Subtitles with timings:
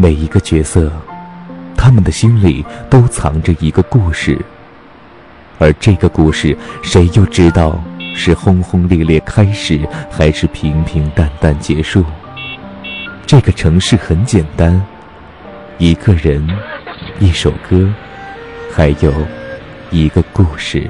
[0.00, 0.92] 每一个角色，
[1.76, 4.38] 他们的心里都藏着一个故事，
[5.58, 7.82] 而这个故事，谁又知道
[8.14, 12.04] 是轰轰烈烈开始，还是平平淡淡结束？
[13.26, 14.80] 这个城市很简单，
[15.78, 16.48] 一个人，
[17.18, 17.92] 一首歌，
[18.72, 19.12] 还有
[19.90, 20.88] 一个故事。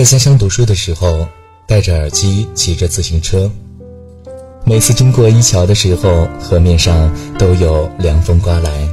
[0.00, 1.28] 在家乡读书的时候，
[1.66, 3.50] 戴着耳机骑着自行车，
[4.64, 8.88] 每次经过一桥的时候，河面上都有凉风刮来，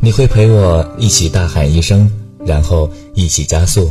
[0.00, 2.12] 你会陪我一起大喊一声，
[2.44, 3.90] 然后一起加速。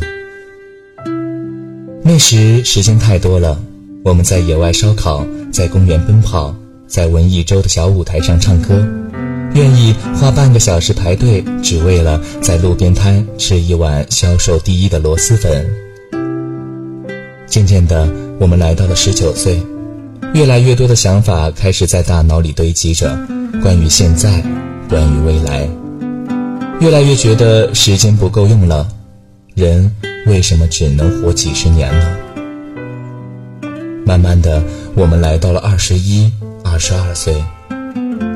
[2.04, 3.60] 那时时间太多了，
[4.04, 8.88] 我们在野外烧烤，在公园奔跑，在文艺周的小舞台上唱歌，
[9.56, 15.87] 愿意花半个小时排队，只为了在路边摊吃一碗销售第一的螺蛳粉。
[17.48, 18.08] 渐渐的，
[18.40, 19.60] 我们来到了十九岁，
[20.34, 23.18] 越来越多的想法开始在大脑里堆积着，
[23.64, 24.44] 关于现在，
[24.90, 25.68] 关于未来，
[26.82, 28.86] 越来越觉得时间不够用了，
[29.56, 29.90] 人
[30.26, 32.06] 为什么只能活几十年呢？
[34.06, 34.62] 慢慢的，
[34.94, 36.30] 我们来到了二十一、
[36.64, 37.34] 二十二岁，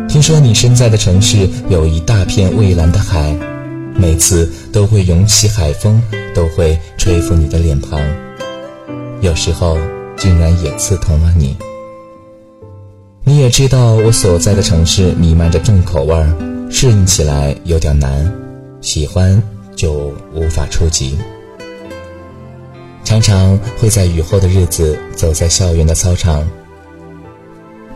[0.08, 3.36] 听说你身在的城市有一大片蔚蓝的海，
[3.96, 6.02] 每次都会涌起海风，
[6.34, 8.00] 都会吹拂你的脸庞。
[9.22, 9.78] 有时候
[10.18, 11.56] 竟然也刺痛了你。
[13.24, 16.28] 你也知道我所在的城市弥漫着重口味儿，
[16.72, 18.34] 适应起来有点难，
[18.82, 19.42] 喜欢
[19.76, 21.18] 就无法触及。
[23.04, 26.44] 常常会在雨后的日子走在校园的操场，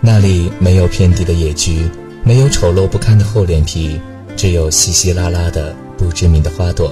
[0.01, 1.89] 那里没有遍地的野菊，
[2.23, 3.99] 没有丑陋不堪的厚脸皮，
[4.35, 6.91] 只有稀稀拉拉的不知名的花朵。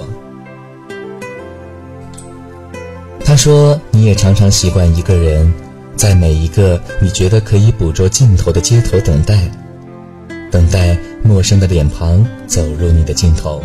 [3.34, 5.52] 他说：“你也常常习惯一个人，
[5.96, 9.50] 在每一个你觉得可以捕捉镜头的街头等待，
[10.52, 13.60] 等待陌生的脸庞走入你的镜头。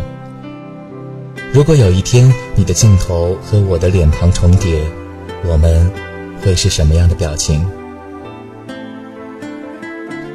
[1.52, 4.82] 如果有一天你的镜头和我的脸庞重叠，
[5.46, 5.88] 我们
[6.42, 7.64] 会是什么样的表情？”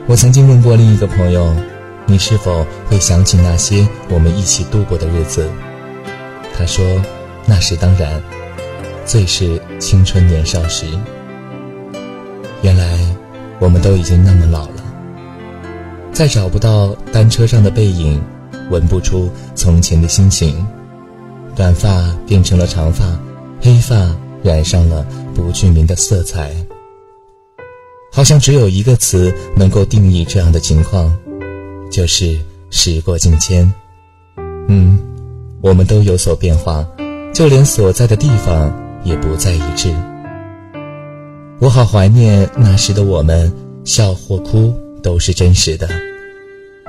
[0.07, 1.53] 我曾经问过另一个朋友
[2.07, 5.45] ：“你是否会想起那些我们一起度过的日子？”
[6.57, 6.85] 他说
[7.45, 8.23] ：“那是当然。”
[9.05, 10.87] 最是青春年少时，
[12.63, 12.97] 原来
[13.59, 14.83] 我们都已经那么老了，
[16.11, 18.19] 再找不到单车上的背影，
[18.71, 20.65] 闻不出从前的心情，
[21.55, 23.05] 短发变成了长发，
[23.61, 23.95] 黑发
[24.41, 25.05] 染上了
[25.35, 26.51] 不具名的色彩，
[28.11, 31.15] 好像只有一个词能够定义这样的情况，
[31.91, 32.39] 就是
[32.71, 33.71] 时过境迁。
[34.67, 34.97] 嗯，
[35.61, 36.83] 我们都有所变化，
[37.35, 38.84] 就连所在的地方。
[39.05, 39.89] 也不再一致。
[41.59, 43.49] 我好怀念那时的我们，
[43.85, 45.87] 笑或哭都是真实的。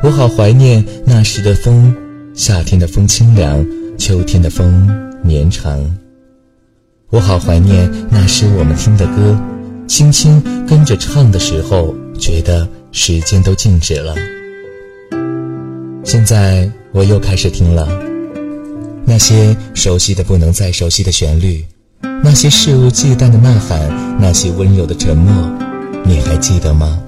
[0.02, 1.94] 我好怀念那时的风，
[2.34, 3.64] 夏天的风清凉，
[3.96, 4.90] 秋天的风
[5.22, 5.78] 绵长。
[7.10, 9.38] 我好怀念那时我们听的歌，
[9.86, 14.14] 轻轻跟着唱的时候，觉得时间都静止了。
[16.02, 17.88] 现在我又开始听了
[19.04, 21.64] 那些熟悉的不能再熟悉的旋律。
[22.22, 25.32] 那些肆无忌惮的呐喊，那些温柔的沉默，
[26.04, 26.98] 你还记得吗？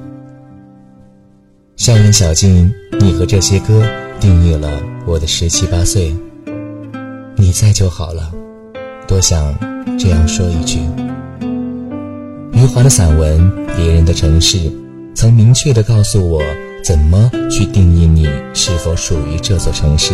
[1.76, 3.82] 校园小径，你和这些歌
[4.20, 4.68] 定义了
[5.06, 6.14] 我的十七八岁。
[7.36, 8.32] 你在就好了，
[9.06, 9.54] 多想
[9.98, 10.78] 这样说一句。
[12.52, 13.40] 余华的散文
[13.76, 14.58] 《别人的城市》，
[15.14, 16.42] 曾明确地告诉我
[16.84, 20.12] 怎么去定义你是否属于这座城市。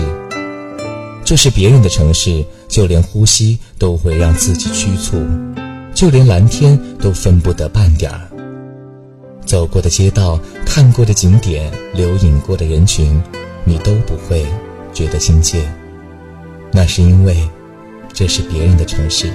[1.24, 5.16] 这是别人的城市，就连呼吸都会让自己局促，
[5.94, 8.20] 就连蓝天都分不得半点儿。
[9.46, 13.18] 走过的街道，看过的景点，留影过的人群，
[13.64, 14.44] 你都不会
[14.92, 15.65] 觉得亲切。
[16.71, 17.36] 那是因为，
[18.12, 19.30] 这是别人的城市。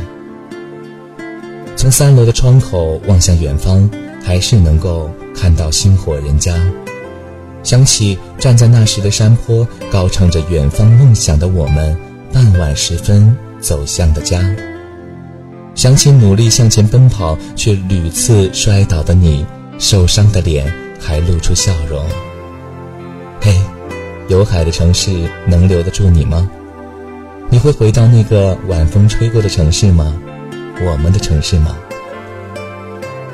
[1.75, 3.89] 从三楼的窗口望向远方，
[4.23, 6.53] 还是能够看到星火人家。
[7.61, 11.95] 想起站在那时的山坡，高唱着远方梦想的我们，
[12.33, 14.43] 傍晚时分走向的家。
[15.75, 19.45] 想起努力向前奔跑却屡次摔倒的你，
[19.77, 22.03] 受伤的脸还露出笑容。
[23.41, 23.53] 嘿，
[24.27, 25.11] 有海的城市
[25.47, 26.49] 能留得住你吗？
[27.49, 30.13] 你会回到那个晚风吹过的城市吗？
[30.81, 31.77] 我们的城市吗？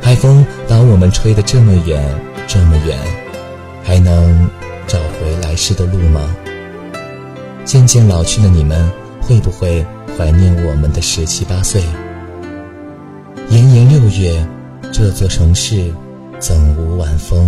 [0.02, 2.04] 海风把我们吹得这么远，
[2.48, 2.98] 这么远。
[3.86, 4.50] 还能
[4.88, 6.36] 找回来世的路吗？
[7.64, 8.92] 渐渐老去的你们，
[9.22, 9.86] 会不会
[10.18, 11.84] 怀念我们的十七八岁？
[13.50, 14.44] 炎炎六月，
[14.92, 15.94] 这座城市
[16.40, 17.48] 怎无晚风？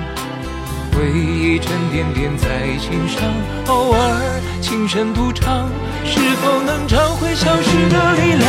[1.01, 3.27] 回忆沉甸甸在心上，
[3.65, 5.67] 偶尔轻声独唱，
[6.05, 8.47] 是否能找回消失的力量？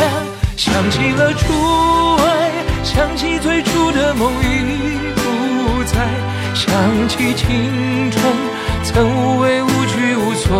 [0.55, 1.51] 想起了初
[2.21, 2.51] 爱，
[2.83, 6.07] 想起最初的梦已不在，
[6.53, 6.69] 想
[7.09, 8.23] 起青春
[8.83, 10.55] 曾无畏无惧无所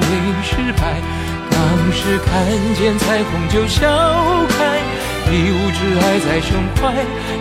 [0.00, 0.08] 谓
[0.42, 1.02] 失败，
[1.50, 1.60] 当
[1.92, 2.46] 时看
[2.76, 3.86] 见彩虹就笑
[4.56, 4.80] 开，
[5.30, 6.94] 一无挚爱在胸怀，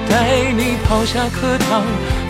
[0.10, 1.82] 带你跑下课堂。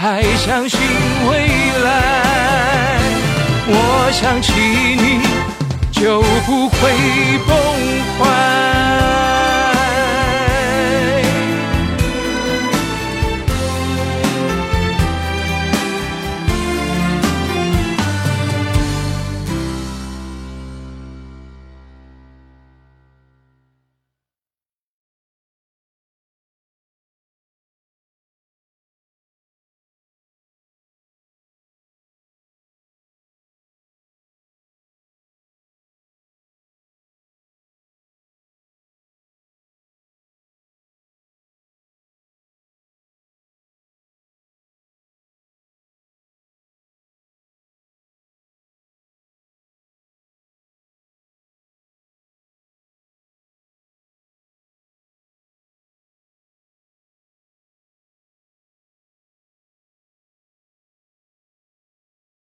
[0.00, 0.78] 还相信
[1.28, 1.48] 未
[1.82, 3.00] 来，
[3.66, 5.26] 我想起你
[5.90, 6.78] 就不会
[7.48, 7.87] 崩。